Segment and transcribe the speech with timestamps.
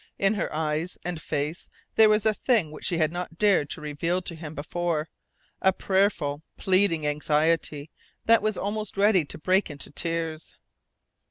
[0.17, 3.81] In her eyes and face there was a thing which she had not dared to
[3.81, 5.11] reveal to him before
[5.61, 7.91] a prayerful, pleading anxiety
[8.25, 10.55] that was almost ready to break into tears.